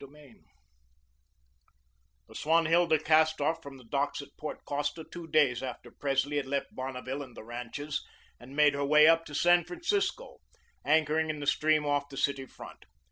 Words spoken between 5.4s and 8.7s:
after Presley had left Bonneville and the ranches and